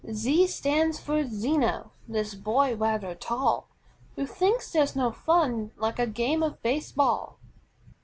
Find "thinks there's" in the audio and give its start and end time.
4.25-4.95